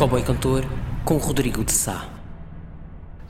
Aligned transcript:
Cowboy 0.00 0.22
Cantor 0.22 0.62
com 1.04 1.18
Rodrigo 1.18 1.62
de 1.62 1.70
Sá. 1.70 2.08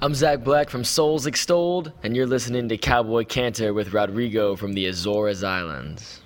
I'm 0.00 0.14
Zach 0.14 0.44
Black 0.44 0.70
from 0.70 0.84
Souls 0.84 1.26
Extolled, 1.26 1.90
and 2.04 2.14
you're 2.14 2.28
listening 2.28 2.68
to 2.68 2.78
Cowboy 2.78 3.24
Cantor 3.24 3.74
with 3.74 3.92
Rodrigo 3.92 4.54
from 4.54 4.74
the 4.74 4.86
Azores 4.86 5.42
Islands. 5.42 6.20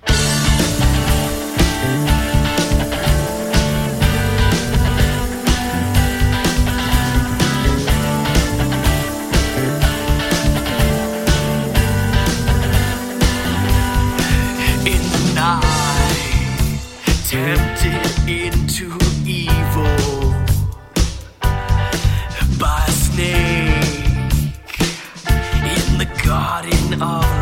tempted 17.27 18.29
into 18.29 19.04
garden 26.25 27.01
of 27.03 27.34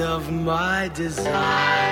of 0.00 0.30
my 0.30 0.88
desire. 0.94 1.87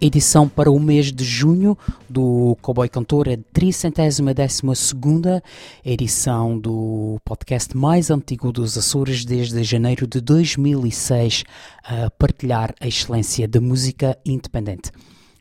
Edição 0.00 0.48
para 0.48 0.70
o 0.70 0.78
mês 0.78 1.10
de 1.10 1.24
junho 1.24 1.76
do 2.08 2.56
Cowboy 2.60 2.88
Cantor, 2.88 3.28
a 3.28 3.38
312 3.52 4.22
edição 5.84 6.58
do 6.58 7.18
podcast 7.24 7.76
mais 7.76 8.10
antigo 8.10 8.52
dos 8.52 8.76
Açores 8.76 9.24
desde 9.24 9.62
janeiro 9.64 10.06
de 10.06 10.20
2006, 10.20 11.44
a 11.84 12.10
partilhar 12.10 12.74
a 12.80 12.86
excelência 12.86 13.48
da 13.48 13.60
música 13.60 14.18
independente. 14.24 14.90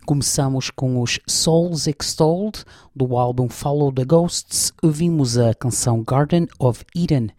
Começamos 0.06 0.70
com 0.70 1.02
os 1.02 1.20
Souls 1.26 1.88
Extolled 1.88 2.64
do 2.96 3.18
álbum 3.18 3.50
Follow 3.50 3.92
the 3.92 4.06
Ghosts, 4.06 4.72
ouvimos 4.84 5.36
a 5.36 5.52
canção 5.56 6.04
Garden 6.04 6.48
of 6.60 6.86
Eden. 6.96 7.32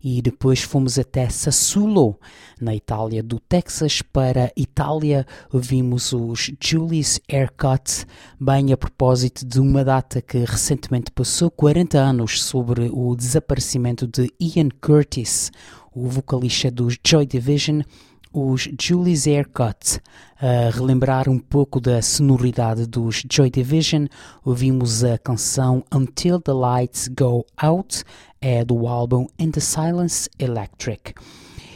E 0.00 0.22
depois 0.22 0.60
fomos 0.60 1.00
até 1.00 1.28
Sassuolo, 1.28 2.16
na 2.60 2.76
Itália, 2.76 3.24
do 3.24 3.40
Texas. 3.40 4.02
Para 4.02 4.52
Itália, 4.56 5.26
ouvimos 5.52 6.12
os 6.12 6.52
Julie's 6.60 7.20
Haircut, 7.28 8.06
bem 8.40 8.72
a 8.72 8.76
propósito 8.76 9.44
de 9.44 9.58
uma 9.58 9.84
data 9.84 10.22
que 10.22 10.44
recentemente 10.44 11.10
passou 11.10 11.50
40 11.50 11.98
anos 11.98 12.40
sobre 12.44 12.88
o 12.92 13.16
desaparecimento 13.16 14.06
de 14.06 14.32
Ian 14.38 14.68
Curtis, 14.80 15.50
o 15.92 16.06
vocalista 16.06 16.70
dos 16.70 16.96
Joy 17.04 17.26
Division 17.26 17.82
os 18.32 18.68
Julie's 18.80 19.26
Haircut. 19.26 20.00
A 20.40 20.70
relembrar 20.70 21.28
um 21.28 21.38
pouco 21.38 21.80
da 21.80 22.02
sonoridade 22.02 22.86
dos 22.86 23.22
Joy 23.30 23.50
Division, 23.50 24.06
ouvimos 24.44 25.04
a 25.04 25.16
canção 25.18 25.84
Until 25.94 26.40
the 26.40 26.52
Lights 26.52 27.08
Go 27.08 27.44
Out, 27.56 28.02
é 28.40 28.64
do 28.64 28.88
álbum 28.88 29.26
In 29.38 29.50
the 29.50 29.60
Silence 29.60 30.28
Electric. 30.38 31.14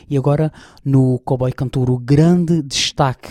E 0.09 0.17
agora, 0.17 0.53
no 0.85 1.19
Cowboy 1.25 1.53
Cantor, 1.53 1.91
o 1.91 1.99
grande 1.99 2.63
destaque 2.63 3.29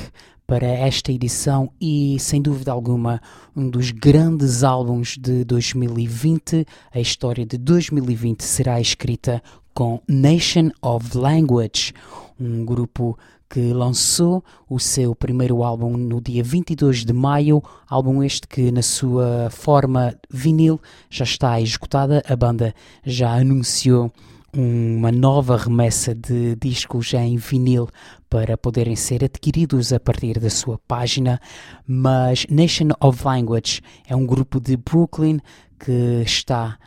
para 0.47 0.67
esta 0.67 1.11
edição 1.11 1.71
e, 1.81 2.17
sem 2.19 2.41
dúvida 2.41 2.71
alguma, 2.71 3.21
um 3.55 3.69
dos 3.69 3.91
grandes 3.91 4.63
álbuns 4.63 5.17
de 5.17 5.43
2020. 5.43 6.65
A 6.93 6.99
história 6.99 7.45
de 7.45 7.57
2020 7.57 8.43
será 8.43 8.79
escrita 8.79 9.41
com 9.75 9.99
Nation 10.07 10.71
of 10.81 11.17
Language, 11.17 11.93
um 12.39 12.63
grupo 12.63 13.19
que 13.49 13.73
lançou 13.73 14.41
o 14.69 14.79
seu 14.79 15.13
primeiro 15.13 15.61
álbum 15.63 15.97
no 15.97 16.21
dia 16.21 16.41
22 16.41 17.03
de 17.03 17.11
maio, 17.11 17.61
álbum 17.85 18.23
este 18.23 18.47
que 18.47 18.71
na 18.71 18.81
sua 18.81 19.49
forma 19.51 20.15
vinil 20.29 20.79
já 21.09 21.25
está 21.25 21.59
esgotada, 21.59 22.23
a 22.25 22.35
banda 22.37 22.73
já 23.05 23.33
anunciou 23.33 24.09
uma 24.53 25.11
nova 25.11 25.57
remessa 25.57 26.15
de 26.15 26.55
discos 26.55 27.13
em 27.13 27.35
vinil 27.35 27.89
para 28.29 28.57
poderem 28.57 28.95
ser 28.95 29.25
adquiridos 29.25 29.91
a 29.91 29.99
partir 29.99 30.39
da 30.39 30.49
sua 30.49 30.79
página, 30.87 31.37
mas 31.85 32.47
Nation 32.49 32.87
of 33.01 33.21
Language 33.25 33.81
é 34.07 34.15
um 34.15 34.25
grupo 34.25 34.61
de 34.61 34.77
Brooklyn 34.77 35.41
que 35.77 36.21
está 36.23 36.77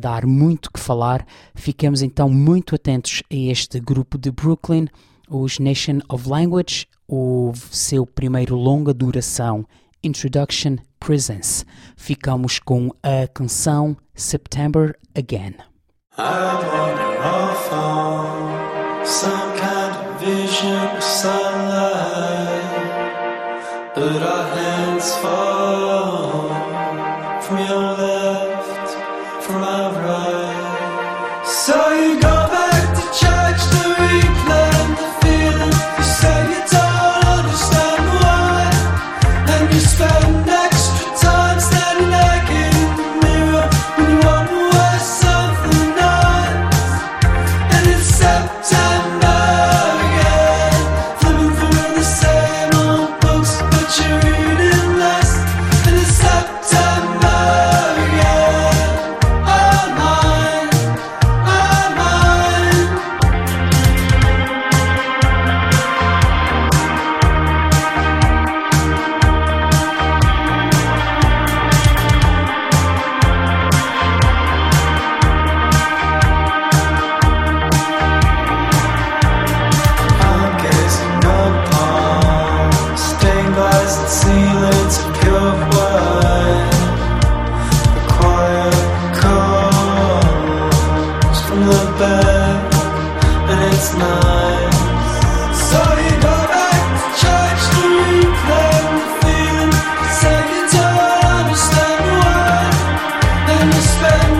dar 0.00 0.26
muito 0.26 0.70
que 0.72 0.80
falar. 0.80 1.26
Ficamos 1.54 2.02
então 2.02 2.28
muito 2.28 2.74
atentos 2.74 3.22
a 3.30 3.34
este 3.34 3.80
grupo 3.80 4.18
de 4.18 4.30
Brooklyn, 4.30 4.88
os 5.28 5.58
Nation 5.58 5.98
of 6.08 6.28
Language, 6.28 6.86
o 7.08 7.52
seu 7.70 8.06
primeiro 8.06 8.56
longa 8.56 8.92
duração, 8.92 9.64
Introduction 10.02 10.76
Presence. 10.98 11.64
Ficamos 11.96 12.58
com 12.58 12.90
a 13.02 13.26
canção 13.28 13.96
September 14.14 14.96
Again. 15.14 15.56
Vision 20.26 20.96
of 20.96 21.04
sunlight, 21.04 21.54
but 23.94 24.22
our 24.22 24.44
hands 24.56 25.14
fall 25.18 25.55
spend 103.86 104.35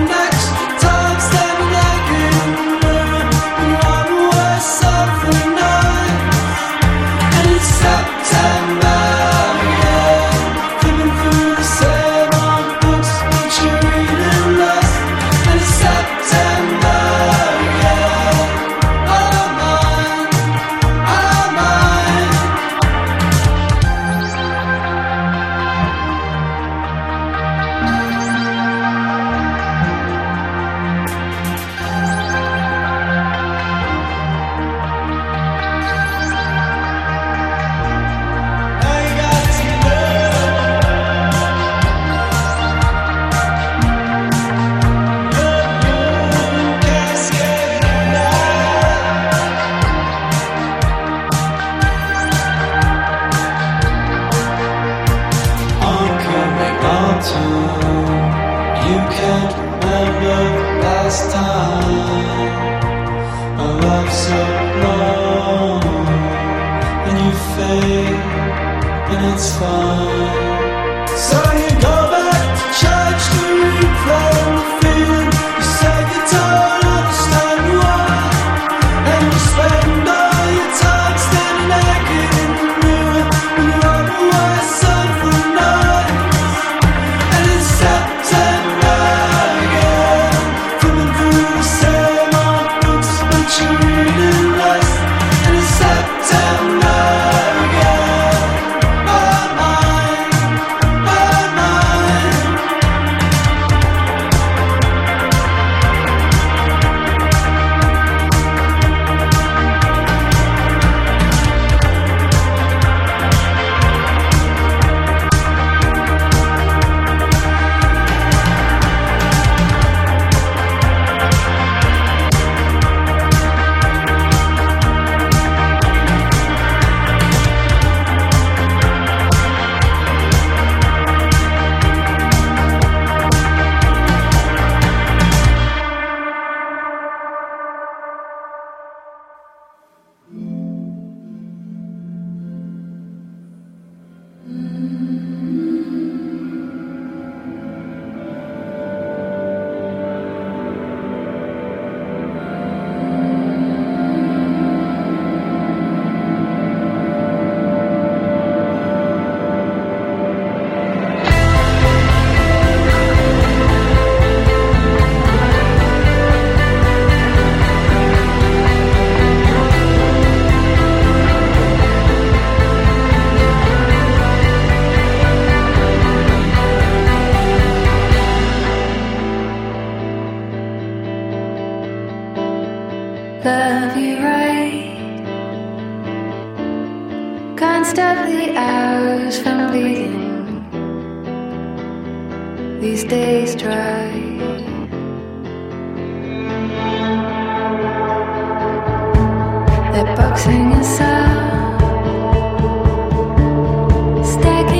and 67.89 69.35
it's 69.35 69.57
fine. 69.59 71.09
So 71.09 71.39
you 71.53 71.81
go 71.81 72.06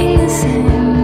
listen. 0.07 0.96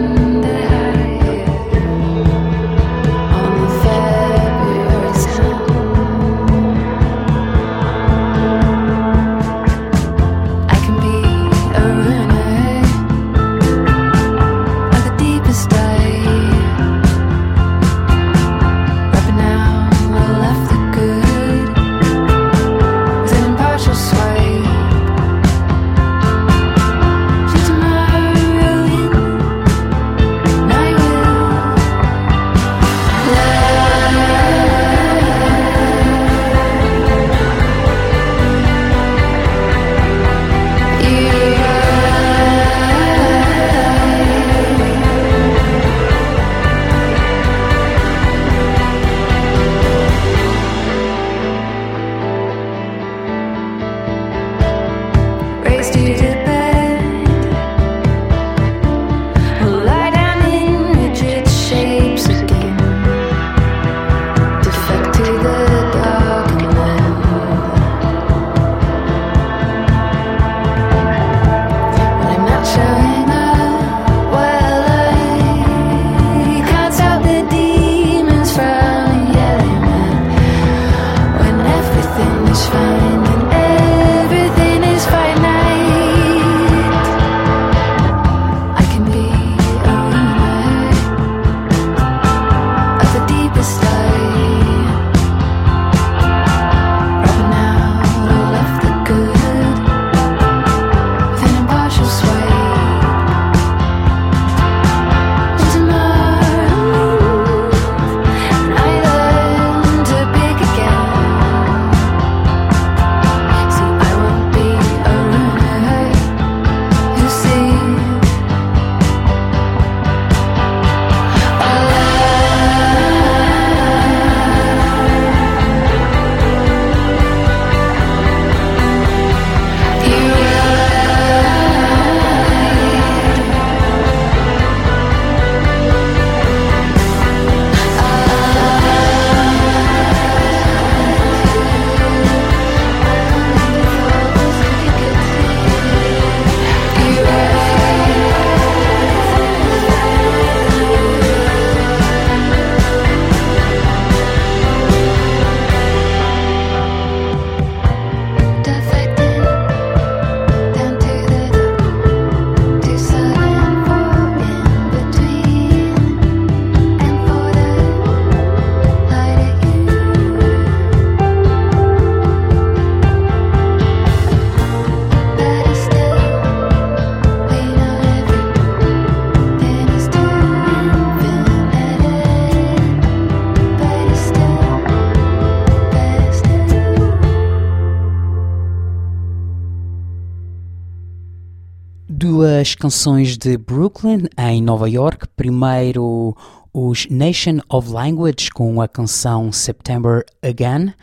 Duas 192.62 192.76
canções 192.76 193.36
de 193.36 193.58
Brooklyn 193.58 194.28
em 194.38 194.62
Nova 194.62 194.88
York. 194.88 195.26
Primeiro, 195.36 196.32
os 196.72 197.08
Nation 197.10 197.58
of 197.68 197.90
Language 197.90 198.50
com 198.54 198.80
a 198.80 198.86
canção 198.86 199.50
September 199.50 200.24
Again. 200.40 200.94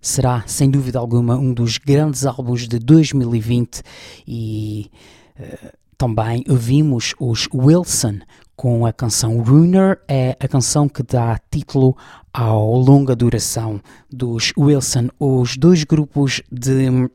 Será, 0.00 0.44
sem 0.46 0.70
dúvida 0.70 0.96
alguma, 1.00 1.36
um 1.36 1.52
dos 1.52 1.76
grandes 1.76 2.24
álbuns 2.24 2.68
de 2.68 2.78
2020 2.78 3.82
e 4.28 4.92
eh, 5.36 5.72
também 5.96 6.44
ouvimos 6.48 7.16
os 7.18 7.48
Wilson 7.52 8.20
com 8.54 8.86
a 8.86 8.92
canção 8.92 9.42
Ruiner, 9.42 9.98
é 10.06 10.36
a 10.38 10.46
canção 10.46 10.88
que 10.88 11.02
dá 11.02 11.36
título 11.50 11.96
ao 12.32 12.76
longa 12.76 13.16
duração 13.16 13.80
dos 14.08 14.52
Wilson, 14.56 15.08
os 15.18 15.56
dois 15.56 15.82
grupos 15.82 16.40
de 16.48 17.10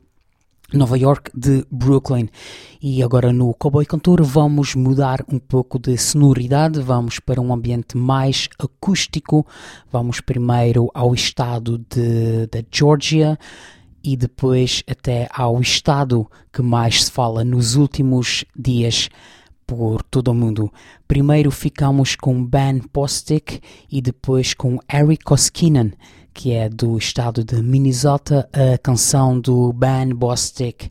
Nova 0.72 0.96
York 0.98 1.30
de 1.34 1.64
Brooklyn. 1.70 2.28
E 2.82 3.02
agora 3.02 3.32
no 3.32 3.54
Cowboy 3.54 3.84
Cantor 3.86 4.22
vamos 4.22 4.74
mudar 4.74 5.24
um 5.28 5.38
pouco 5.38 5.78
de 5.78 5.96
sonoridade, 5.96 6.80
vamos 6.80 7.20
para 7.20 7.40
um 7.40 7.52
ambiente 7.52 7.96
mais 7.96 8.48
acústico. 8.58 9.46
Vamos 9.92 10.20
primeiro 10.20 10.90
ao 10.94 11.14
estado 11.14 11.78
de, 11.78 12.46
da 12.46 12.64
Georgia 12.70 13.38
e 14.02 14.16
depois 14.16 14.82
até 14.88 15.28
ao 15.32 15.60
estado 15.60 16.30
que 16.52 16.60
mais 16.60 17.04
se 17.04 17.10
fala 17.10 17.42
nos 17.42 17.74
últimos 17.74 18.44
dias 18.54 19.08
por 19.66 20.02
todo 20.02 20.28
o 20.28 20.34
mundo. 20.34 20.70
Primeiro 21.08 21.50
ficamos 21.50 22.14
com 22.14 22.44
Ben 22.44 22.80
Postic 22.80 23.60
e 23.90 24.02
depois 24.02 24.52
com 24.52 24.78
Eric 24.92 25.24
Koskinen, 25.24 25.92
que 26.34 26.52
é 26.52 26.68
do 26.68 26.98
estado 26.98 27.44
de 27.44 27.62
Minnesota. 27.62 28.48
A 28.52 28.76
canção 28.76 29.40
do 29.40 29.72
Ben 29.72 30.12
Bostic 30.12 30.90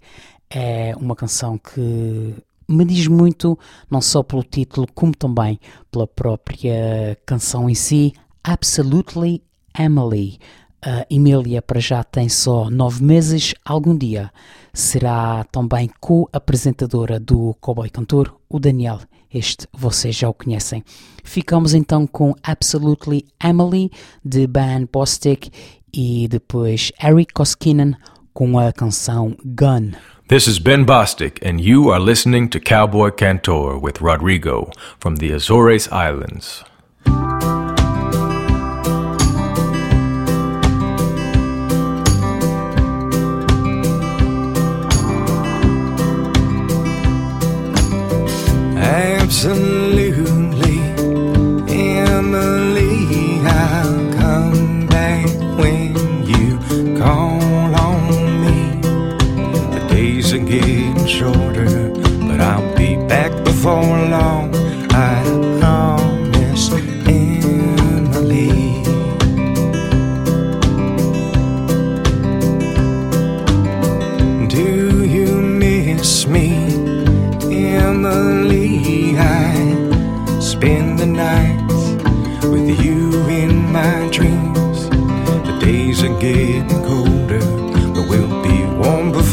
é 0.49 0.95
uma 0.95 1.15
canção 1.15 1.57
que 1.57 2.33
me 2.67 2.85
diz 2.85 3.07
muito, 3.07 3.59
não 3.91 4.01
só 4.01 4.23
pelo 4.23 4.43
título, 4.43 4.87
como 4.95 5.13
também 5.13 5.59
pela 5.91 6.07
própria 6.07 7.17
canção 7.25 7.69
em 7.69 7.75
si, 7.75 8.13
Absolutely 8.43 9.43
Emily. 9.77 10.39
A 10.85 11.05
Emília 11.09 11.61
para 11.61 11.79
já 11.79 12.03
tem 12.03 12.27
só 12.27 12.69
nove 12.69 13.01
meses, 13.01 13.53
algum 13.63 13.97
dia 13.97 14.29
será 14.73 15.45
também 15.45 15.89
co-apresentadora 16.01 17.21
do 17.21 17.55
Cowboy 17.61 17.89
Cantor, 17.89 18.35
o 18.49 18.59
Daniel. 18.59 18.99
Este 19.33 19.65
vocês 19.71 20.13
já 20.13 20.27
o 20.27 20.33
conhecem. 20.33 20.83
Ficamos 21.23 21.73
então 21.73 22.05
com 22.05 22.35
Absolutely 22.43 23.25
Emily 23.41 23.89
de 24.25 24.45
Ben 24.45 24.85
Bostic 24.91 25.49
e 25.93 26.27
depois 26.27 26.91
Eric 27.01 27.33
Koskinen 27.33 27.95
com 28.33 28.59
a 28.59 28.73
canção 28.73 29.37
Gun. 29.45 29.91
This 30.27 30.47
is 30.47 30.59
Ben 30.59 30.83
Bostic, 30.83 31.39
and 31.47 31.61
you 31.61 31.93
are 31.93 32.03
listening 32.03 32.49
to 32.49 32.59
Cowboy 32.59 33.11
Cantor 33.11 33.79
with 33.81 34.01
Rodrigo 34.01 34.69
from 34.99 35.15
the 35.15 35.33
Azores 35.33 35.87
Islands. 35.87 36.65
Absolutely, 49.35 50.77
Emily, 51.67 53.39
I'll 53.41 54.13
come 54.13 54.85
back 54.85 55.27
when 55.57 55.97
you 56.23 56.59
call 56.99 57.41
on 57.75 58.41
me. 58.41 58.79
The 59.73 59.87
days 59.89 60.33
are 60.33 60.37
getting 60.37 61.07
shorter, 61.07 61.89
but 62.27 62.41
I'll 62.41 62.77
be 62.77 62.95
back 63.07 63.31
before 63.43 64.02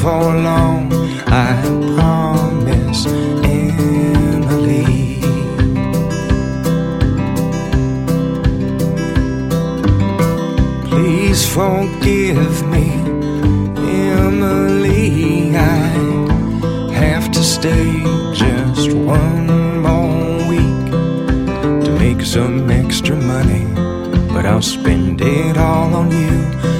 before 0.00 0.34
long. 0.34 0.90
I 1.26 1.60
promise, 1.94 3.04
Emily. 3.44 5.20
Please 10.88 11.46
forgive 11.46 12.66
me, 12.66 12.86
Emily. 14.16 15.54
I 15.54 16.92
have 16.94 17.30
to 17.32 17.42
stay 17.42 18.02
just 18.32 18.92
one 18.94 19.82
more 19.82 20.48
week 20.48 20.92
to 21.84 21.90
make 21.98 22.22
some 22.24 22.70
extra 22.70 23.16
money, 23.16 23.66
but 24.32 24.46
I'll 24.46 24.62
spend 24.62 25.20
it 25.20 25.58
all 25.58 25.94
on 25.94 26.10
you. 26.10 26.79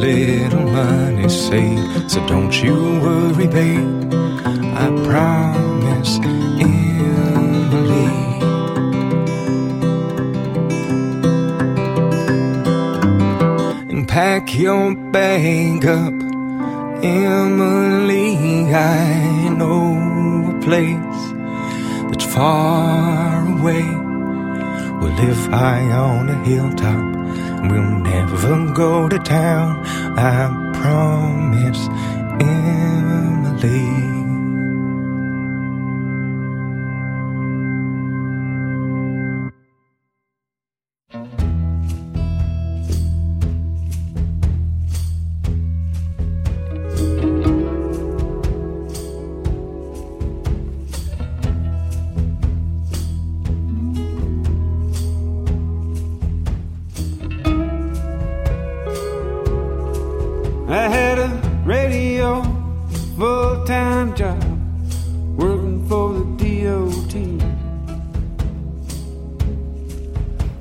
Little 0.00 0.66
money 0.70 1.28
saved, 1.28 2.10
so 2.10 2.26
don't 2.26 2.62
you 2.62 2.74
worry, 3.00 3.46
babe. 3.46 4.14
I 4.82 4.86
promise, 5.04 6.18
Emily. 6.58 8.08
And 13.90 14.08
pack 14.08 14.54
your 14.58 14.94
bag 15.12 15.84
up. 15.84 16.14
Emily, 17.02 18.74
I 18.74 19.48
know 19.50 20.54
a 20.54 20.60
place 20.62 21.20
that's 22.10 22.24
far 22.34 23.46
away. 23.58 23.84
We'll 24.98 25.14
live 25.24 25.46
high 25.46 25.90
on 25.92 26.28
a 26.28 26.38
hilltop, 26.44 27.09
we'll 27.68 27.98
never 28.00 28.72
go 28.72 29.08
to 29.08 29.18
town. 29.18 29.84
I 30.18 30.48
promise, 30.74 31.88
Emily. 32.40 34.09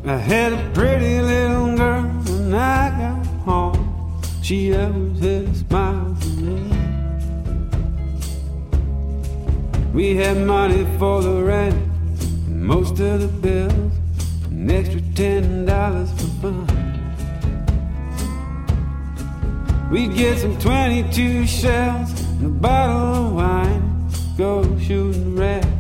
I 0.10 0.18
had 0.18 0.54
a 0.54 0.72
pretty 0.74 1.22
little 1.22 1.78
girl 1.78 2.02
when 2.02 2.52
I 2.56 2.90
got 2.90 3.24
home. 3.46 4.20
She 4.42 4.74
always 4.74 5.20
had 5.20 5.44
a 5.44 5.54
smile 5.54 6.16
for 6.16 6.30
me. 6.30 6.72
We 9.94 10.16
had 10.16 10.38
money 10.38 10.88
for 10.98 11.22
the 11.22 11.44
rent 11.44 11.76
and 12.48 12.66
most 12.66 13.00
of 13.00 13.22
the 13.22 13.28
bills, 13.28 13.94
an 14.50 14.72
extra 14.72 15.00
ten 15.14 15.66
dollars 15.66 16.10
for 16.14 16.28
fun. 16.42 16.66
We'd 19.92 20.16
get 20.16 20.40
some 20.40 20.58
22 20.58 21.46
shells 21.46 22.20
and 22.32 22.48
a 22.48 22.50
bottle 22.50 23.28
of 23.28 23.34
wine. 23.34 24.10
Go 24.36 24.64
shooting 24.80 25.36
rats 25.36 25.79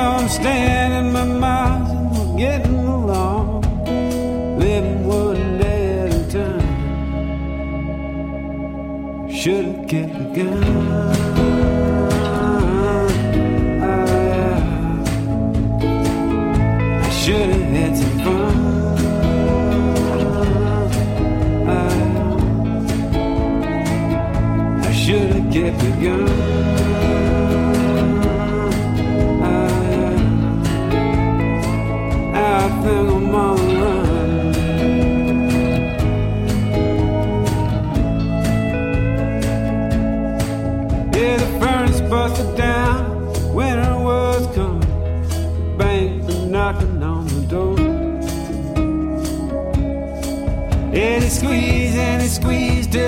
I'm 0.00 0.28
staying 0.28 0.92
in 0.92 1.12
my 1.12 1.24
and 1.90 2.10
we're 2.10 2.36
getting 2.38 2.86
along, 2.86 3.62
living 4.58 5.06
one 5.06 5.58
day 5.58 5.98
at 6.00 6.14
a 6.14 6.24
time. 6.32 6.68
Should've 9.30 9.86
kept 9.88 10.12
the 10.18 10.24
gun. 10.36 10.64
I 17.02 17.10
should've 17.10 17.70
had 17.76 17.96
some 17.96 18.18
fun. 18.24 18.56
I 24.86 24.92
should've 24.92 25.52
kept 25.52 25.78
the 25.78 25.90
gun. 26.02 26.59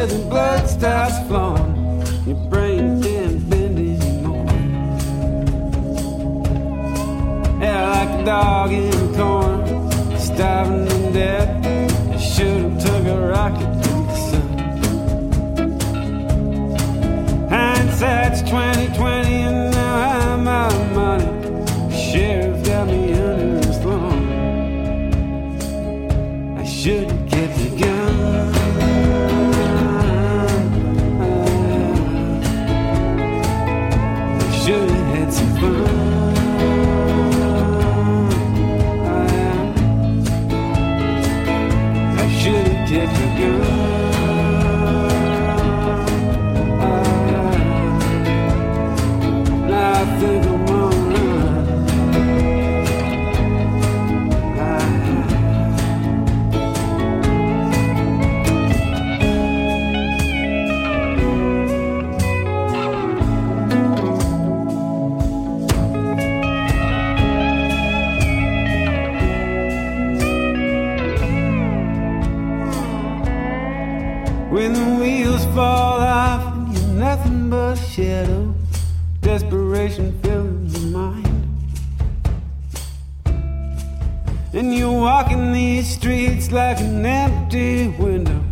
Till 0.08 0.18
the 0.18 0.24
blood 0.28 0.68
starts 0.68 1.18
flowing. 1.28 1.74
Your 2.26 2.36
brain 2.50 3.00
can't 3.02 3.48
bend 3.48 3.78
anymore. 3.78 4.46
Yeah, 7.60 7.90
like 7.90 8.20
a 8.20 8.24
dog 8.24 8.72
in 8.72 8.90
the 8.90 8.96
corner, 9.16 10.18
starving 10.18 10.86
to 10.88 11.12
death. 11.12 11.50
I 12.14 12.18
should 12.18 12.62
have 12.62 12.78
took 12.84 13.04
a 13.06 13.16
rocket 13.34 13.72
to 13.82 13.92
the 14.08 14.16
sun. 14.28 14.48
Hindsight's 17.48 18.40
2020, 18.42 19.31
and 74.82 75.00
wheels 75.00 75.44
fall 75.46 76.00
off, 76.00 76.54
and 76.54 76.76
you're 76.76 76.94
nothing 76.94 77.50
but 77.50 77.76
shadow. 77.76 78.52
Desperation 79.20 80.18
fills 80.22 80.82
your 80.82 80.90
mind. 80.90 81.48
And 84.52 84.74
you're 84.74 85.00
walking 85.00 85.52
these 85.52 85.88
streets 85.88 86.50
like 86.50 86.80
an 86.80 87.06
empty 87.06 87.88
window, 87.88 88.42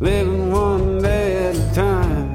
living 0.00 0.50
one 0.50 1.00
day 1.00 1.48
at 1.48 1.56
a 1.56 1.74
time. 1.74 2.30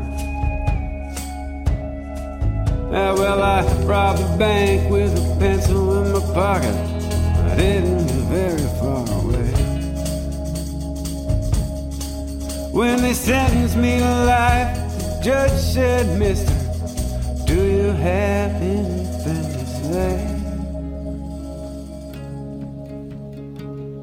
Yeah, 2.92 3.13
well, 3.13 3.44
I 3.44 3.62
robbed 3.84 4.22
a 4.22 4.38
bank 4.38 4.90
with 4.90 5.12
a 5.18 5.40
pencil 5.40 6.06
in 6.06 6.13
my 6.13 6.22
pocket. 6.34 6.76
I 7.52 7.56
didn't 7.56 8.17
When 12.78 13.02
they 13.02 13.16
sentenced 13.16 13.76
me 13.76 13.98
to 13.98 14.06
life, 14.06 14.78
the 15.00 15.20
judge 15.24 15.50
said, 15.50 16.20
Mister, 16.20 16.54
do 17.48 17.56
you 17.56 17.90
have 17.90 18.52
anything 18.62 19.46
to 19.52 19.66
say? 19.82 20.16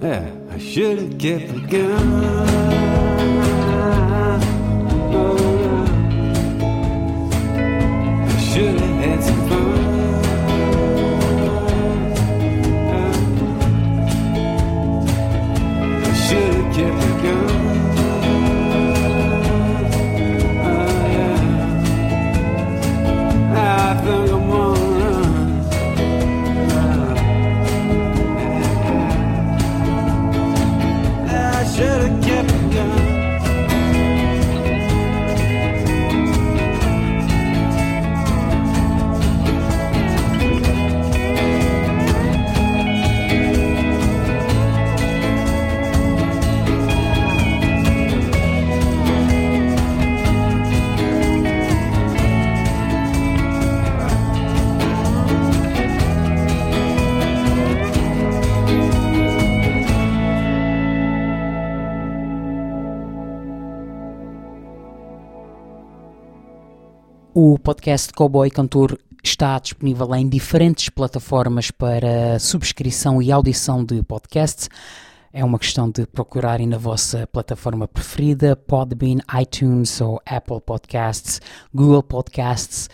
Yeah, 0.02 0.26
I 0.52 0.58
should 0.58 0.98
have 0.98 1.16
kept 1.20 1.52
the 1.54 1.60
gun. 1.70 2.84
Podcast 67.64 68.12
Cowboy 68.12 68.50
Cantor 68.50 68.98
está 69.22 69.58
disponível 69.58 70.14
em 70.14 70.28
diferentes 70.28 70.90
plataformas 70.90 71.70
para 71.70 72.38
subscrição 72.38 73.22
e 73.22 73.32
audição 73.32 73.82
de 73.82 74.02
podcasts. 74.02 74.68
É 75.32 75.42
uma 75.42 75.58
questão 75.58 75.90
de 75.90 76.06
procurarem 76.06 76.66
na 76.66 76.76
vossa 76.76 77.26
plataforma 77.26 77.88
preferida, 77.88 78.54
Podbean, 78.54 79.16
iTunes 79.40 79.98
ou 80.02 80.20
Apple 80.26 80.60
Podcasts, 80.60 81.40
Google 81.74 82.02
Podcasts, 82.02 82.90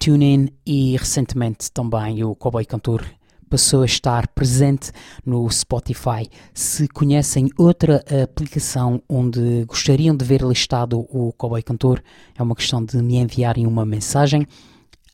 TuneIn 0.00 0.48
e 0.66 0.96
recentemente 0.96 1.70
também 1.70 2.24
o 2.24 2.34
Cowboy 2.34 2.64
Cantor 2.64 3.06
passou 3.48 3.82
a 3.82 3.86
estar 3.86 4.28
presente 4.28 4.90
no 5.24 5.48
Spotify. 5.50 6.28
Se 6.52 6.88
conhecem 6.88 7.48
outra 7.56 8.04
aplicação 8.22 9.02
onde 9.08 9.64
gostariam 9.66 10.16
de 10.16 10.24
ver 10.24 10.42
listado 10.42 11.00
o 11.10 11.32
Cowboy 11.32 11.62
Cantor, 11.62 12.02
é 12.36 12.42
uma 12.42 12.54
questão 12.54 12.84
de 12.84 12.96
me 12.98 13.16
enviarem 13.16 13.66
uma 13.66 13.84
mensagem 13.84 14.46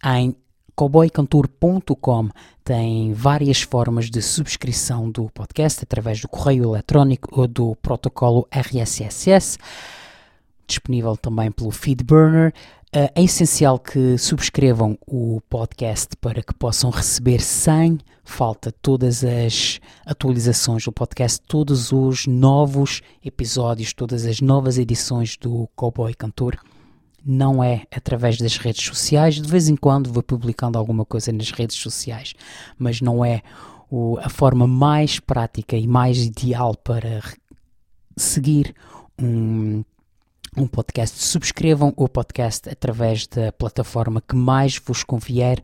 em 0.04 0.34
cowboycantor.com 0.74 2.28
tem 2.64 3.12
várias 3.12 3.62
formas 3.62 4.08
de 4.08 4.22
subscrição 4.22 5.10
do 5.10 5.28
podcast 5.30 5.80
através 5.82 6.20
do 6.20 6.28
correio 6.28 6.64
eletrónico 6.64 7.28
ou 7.40 7.46
do 7.46 7.76
protocolo 7.76 8.46
RSS 8.50 9.58
disponível 10.72 11.16
também 11.16 11.50
pelo 11.50 11.70
Feedburner. 11.70 12.52
Uh, 12.94 13.08
é 13.14 13.22
essencial 13.22 13.78
que 13.78 14.18
subscrevam 14.18 14.98
o 15.06 15.40
podcast 15.48 16.14
para 16.20 16.42
que 16.42 16.52
possam 16.52 16.90
receber 16.90 17.40
sem 17.40 17.98
falta 18.24 18.70
todas 18.70 19.24
as 19.24 19.80
atualizações 20.04 20.84
do 20.84 20.92
podcast, 20.92 21.40
todos 21.40 21.90
os 21.90 22.26
novos 22.26 23.00
episódios, 23.24 23.92
todas 23.92 24.26
as 24.26 24.40
novas 24.40 24.78
edições 24.78 25.36
do 25.36 25.68
Cowboy 25.74 26.14
Cantor. 26.14 26.58
Não 27.24 27.62
é 27.62 27.84
através 27.94 28.36
das 28.36 28.56
redes 28.56 28.84
sociais, 28.84 29.36
de 29.36 29.48
vez 29.48 29.68
em 29.68 29.76
quando 29.76 30.12
vou 30.12 30.22
publicando 30.22 30.76
alguma 30.76 31.04
coisa 31.04 31.32
nas 31.32 31.50
redes 31.50 31.76
sociais, 31.76 32.34
mas 32.78 33.00
não 33.00 33.24
é 33.24 33.42
a 34.20 34.28
forma 34.28 34.66
mais 34.66 35.20
prática 35.20 35.76
e 35.76 35.86
mais 35.86 36.24
ideal 36.24 36.74
para 36.76 37.22
seguir 38.16 38.74
um 39.20 39.84
um 40.56 40.66
podcast. 40.66 41.18
Subscrevam 41.18 41.92
o 41.96 42.08
podcast 42.08 42.68
através 42.68 43.26
da 43.26 43.52
plataforma 43.52 44.20
que 44.20 44.36
mais 44.36 44.78
vos 44.78 45.02
convier, 45.02 45.62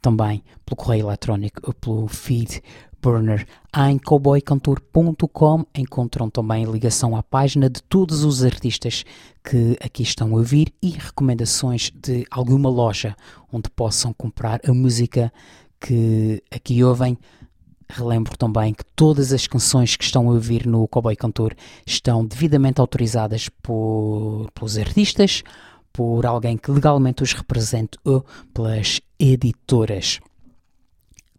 também 0.00 0.42
pelo 0.64 0.76
correio 0.76 1.06
eletrónico 1.06 1.60
ou 1.64 1.74
pelo 1.74 2.08
feed 2.08 2.62
burner. 3.02 3.46
Em 3.76 3.98
cowboycantor.com 3.98 5.64
encontram 5.74 6.30
também 6.30 6.64
ligação 6.64 7.16
à 7.16 7.22
página 7.22 7.68
de 7.68 7.82
todos 7.82 8.24
os 8.24 8.44
artistas 8.44 9.04
que 9.44 9.76
aqui 9.80 10.02
estão 10.02 10.32
a 10.32 10.38
ouvir 10.38 10.72
e 10.82 10.90
recomendações 10.90 11.90
de 11.94 12.26
alguma 12.30 12.68
loja 12.68 13.16
onde 13.52 13.70
possam 13.70 14.12
comprar 14.12 14.60
a 14.66 14.72
música 14.72 15.32
que 15.80 16.42
aqui 16.50 16.82
ouvem. 16.82 17.16
Relembro 17.90 18.36
também 18.36 18.74
que 18.74 18.84
todas 18.94 19.32
as 19.32 19.46
canções 19.46 19.96
que 19.96 20.04
estão 20.04 20.28
a 20.28 20.32
ouvir 20.32 20.66
no 20.66 20.86
Cowboy 20.86 21.16
Cantor 21.16 21.54
estão 21.86 22.24
devidamente 22.24 22.80
autorizadas 22.80 23.48
por, 23.62 24.50
pelos 24.54 24.76
artistas, 24.76 25.42
por 25.92 26.26
alguém 26.26 26.56
que 26.56 26.70
legalmente 26.70 27.22
os 27.22 27.32
represente 27.32 27.98
ou 28.04 28.24
pelas 28.52 29.00
editoras. 29.18 30.20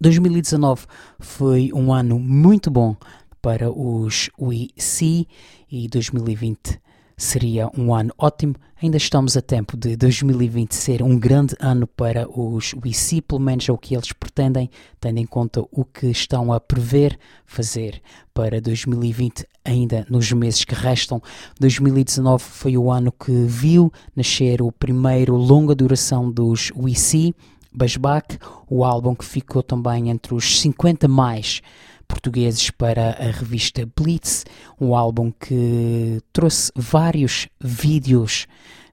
2019 0.00 0.86
foi 1.18 1.70
um 1.72 1.92
ano 1.92 2.18
muito 2.18 2.70
bom 2.70 2.96
para 3.40 3.70
os 3.70 4.28
WeC 4.38 5.26
e 5.70 5.88
2020 5.88 6.80
seria 7.20 7.70
um 7.76 7.94
ano 7.94 8.12
ótimo. 8.18 8.54
Ainda 8.82 8.96
estamos 8.96 9.36
a 9.36 9.42
tempo 9.42 9.76
de 9.76 9.94
2020 9.94 10.74
ser 10.74 11.02
um 11.02 11.18
grande 11.18 11.54
ano 11.60 11.86
para 11.86 12.26
os 12.26 12.72
WeC, 12.82 13.20
pelo 13.20 13.38
menos 13.38 13.68
é 13.68 13.72
o 13.72 13.76
que 13.76 13.94
eles 13.94 14.10
pretendem, 14.12 14.70
tendo 14.98 15.18
em 15.18 15.26
conta 15.26 15.62
o 15.70 15.84
que 15.84 16.06
estão 16.06 16.50
a 16.50 16.58
prever 16.58 17.18
fazer 17.44 18.00
para 18.32 18.58
2020, 18.58 19.46
ainda 19.62 20.06
nos 20.08 20.32
meses 20.32 20.64
que 20.64 20.74
restam. 20.74 21.22
2019 21.60 22.42
foi 22.42 22.78
o 22.78 22.90
ano 22.90 23.12
que 23.12 23.44
viu 23.44 23.92
nascer 24.16 24.62
o 24.62 24.72
primeiro 24.72 25.36
longa 25.36 25.74
duração 25.74 26.30
dos 26.30 26.72
WeC, 26.74 27.34
Basback, 27.72 28.38
o 28.68 28.82
álbum 28.82 29.14
que 29.14 29.26
ficou 29.26 29.62
também 29.62 30.08
entre 30.08 30.34
os 30.34 30.58
50 30.58 31.06
mais 31.06 31.60
portugueses 32.10 32.70
para 32.70 33.10
a 33.12 33.30
revista 33.30 33.88
Blitz, 33.96 34.44
um 34.80 34.96
álbum 34.96 35.30
que 35.30 36.20
trouxe 36.32 36.72
vários 36.74 37.48
vídeos 37.60 38.48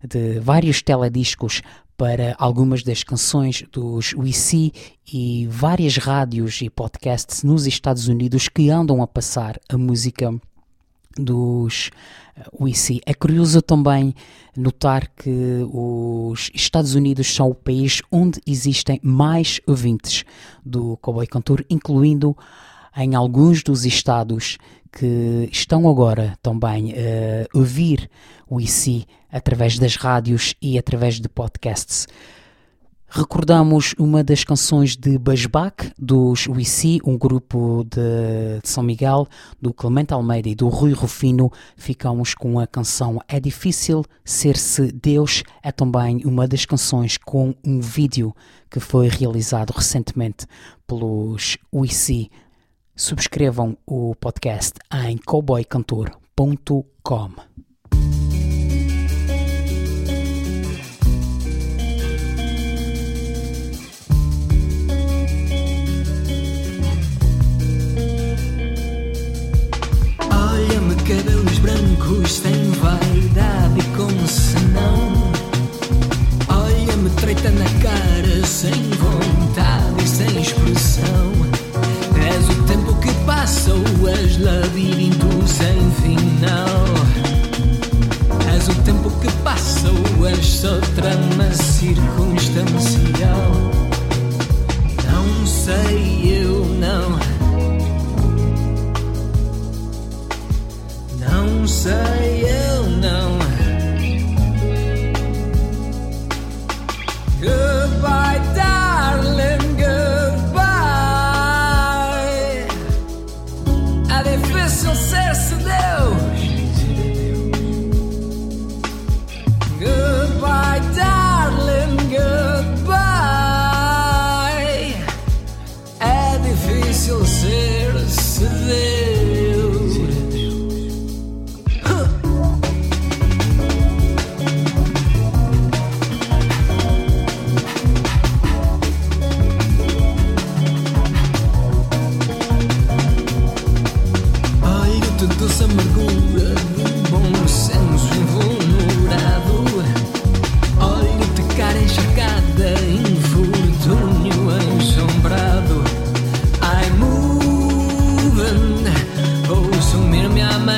de 0.08 0.40
vários 0.40 0.84
telediscos 0.84 1.62
para 1.98 2.36
algumas 2.38 2.84
das 2.84 3.04
canções 3.04 3.64
dos 3.72 4.14
WeC 4.14 4.72
e 5.12 5.48
várias 5.50 5.98
rádios 5.98 6.62
e 6.62 6.70
podcasts 6.70 7.44
nos 7.44 7.66
Estados 7.66 8.08
Unidos 8.08 8.48
que 8.48 8.70
andam 8.70 9.02
a 9.02 9.08
passar 9.08 9.60
a 9.68 9.78
música 9.78 10.32
dos 11.18 11.90
WeC. 12.54 13.02
É 13.04 13.16
curioso 13.16 13.64
também 13.64 14.14
notar 14.56 15.08
que 15.08 15.66
os 15.72 16.52
Estados 16.54 16.94
Unidos 16.94 17.34
são 17.34 17.50
o 17.50 17.56
país 17.56 18.04
onde 18.12 18.40
existem 18.46 19.00
mais 19.02 19.60
ouvintes 19.66 20.24
do 20.64 20.98
Cowboy 20.98 21.26
Cantor, 21.26 21.66
incluindo 21.68 22.38
em 22.98 23.16
alguns 23.16 23.64
dos 23.64 23.86
estados 23.86 24.58
que 24.92 25.48
estão 25.52 25.88
agora 25.88 26.38
também 26.42 26.94
a 26.94 27.58
ouvir 27.58 28.10
o 28.50 28.60
IC 28.60 29.06
através 29.32 29.78
das 29.78 29.96
rádios 29.96 30.56
e 30.62 30.78
através 30.78 31.20
de 31.20 31.30
podcasts. 31.30 32.08
Recordamos 33.10 33.96
uma 33.98 34.22
das 34.22 34.44
canções 34.44 34.98
de 34.98 35.18
Basbac, 35.18 35.94
dos 35.98 36.46
Wissi, 36.46 37.00
um 37.06 37.18
grupo 37.18 37.86
de, 37.86 38.60
São 38.66 38.84
Miguel, 38.84 39.26
do 39.62 39.74
Clemente 39.74 40.14
Almeida 40.14 40.50
e 40.50 40.56
do 40.56 40.68
Rui 40.68 40.92
Rufino. 40.92 41.50
Ficamos 41.78 42.36
com 42.36 42.60
a 42.60 42.68
canção 42.68 43.22
É 43.26 43.40
Difícil 43.40 44.04
Ser-se 44.26 44.92
Deus. 44.92 45.42
É 45.64 45.72
também 45.72 46.22
uma 46.26 46.46
das 46.50 46.66
canções 46.66 47.16
com 47.18 47.56
um 47.66 47.80
vídeo 47.80 48.36
que 48.70 48.82
foi 48.82 49.08
realizado 49.08 49.72
recentemente 49.72 50.46
pelos 50.86 51.58
Wissi. 51.74 52.30
Subscrevam 53.00 53.78
o 53.86 54.16
podcast 54.16 54.74
em 55.06 55.20
cowboycantor.com. 55.20 57.32
Olha-me 70.20 70.96
cabelos 70.96 71.60
brancos 71.60 72.32
sem 72.32 72.72
vaidade 72.72 73.84
como 73.96 74.28
se 74.28 74.60
não 74.74 75.14
Olha-me 76.50 77.12
treita 77.12 77.52
na 77.52 77.66
cara 77.80 78.44
sem 78.44 78.74
vontade 78.74 80.04
e 80.04 80.08
sem 80.08 80.42
expressão 80.42 81.27
que 83.48 83.54
passa 83.54 83.74
ou 83.74 84.10
és 84.10 84.38
labirinto 84.40 85.48
sem 85.48 85.92
final 85.92 86.07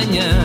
mañana. 0.10 0.39